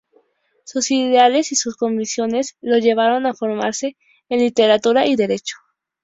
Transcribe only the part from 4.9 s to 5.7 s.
y derecho.